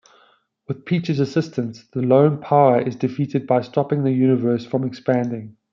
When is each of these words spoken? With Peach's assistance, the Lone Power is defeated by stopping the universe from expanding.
With 0.67 0.85
Peach's 0.85 1.19
assistance, 1.19 1.85
the 1.91 2.01
Lone 2.01 2.39
Power 2.39 2.81
is 2.81 2.95
defeated 2.95 3.45
by 3.45 3.61
stopping 3.61 4.01
the 4.03 4.11
universe 4.11 4.65
from 4.65 4.83
expanding. 4.83 5.57